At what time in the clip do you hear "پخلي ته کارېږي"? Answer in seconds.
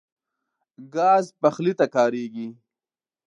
1.41-2.47